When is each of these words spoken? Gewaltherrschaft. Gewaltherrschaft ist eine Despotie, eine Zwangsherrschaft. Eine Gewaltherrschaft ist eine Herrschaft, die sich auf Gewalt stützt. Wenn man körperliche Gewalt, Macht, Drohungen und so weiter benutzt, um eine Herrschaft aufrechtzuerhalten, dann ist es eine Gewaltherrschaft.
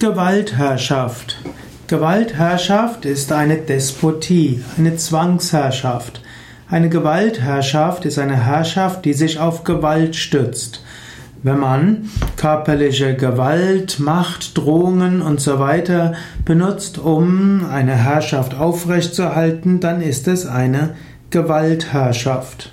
Gewaltherrschaft. 0.00 1.36
Gewaltherrschaft 1.86 3.04
ist 3.04 3.32
eine 3.32 3.58
Despotie, 3.58 4.64
eine 4.78 4.96
Zwangsherrschaft. 4.96 6.22
Eine 6.70 6.88
Gewaltherrschaft 6.88 8.06
ist 8.06 8.18
eine 8.18 8.46
Herrschaft, 8.46 9.04
die 9.04 9.12
sich 9.12 9.38
auf 9.38 9.62
Gewalt 9.62 10.16
stützt. 10.16 10.82
Wenn 11.42 11.58
man 11.58 12.08
körperliche 12.36 13.14
Gewalt, 13.14 14.00
Macht, 14.00 14.56
Drohungen 14.56 15.20
und 15.20 15.38
so 15.38 15.58
weiter 15.58 16.14
benutzt, 16.46 16.96
um 16.96 17.66
eine 17.70 17.94
Herrschaft 17.94 18.54
aufrechtzuerhalten, 18.54 19.80
dann 19.80 20.00
ist 20.00 20.28
es 20.28 20.46
eine 20.46 20.94
Gewaltherrschaft. 21.28 22.72